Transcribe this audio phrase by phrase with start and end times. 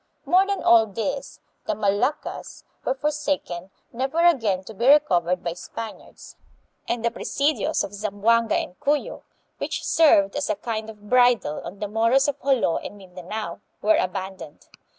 [0.25, 6.37] More than all this, the Moluccas were forsaken, never again to be recovered by Spaniards;
[6.87, 9.21] and the presidios of Zamboanga and Cuyo,
[9.59, 13.93] which served as a kind of bridle on the Moros of Jolo and Mindanao, were
[13.97, 14.69] abandoned.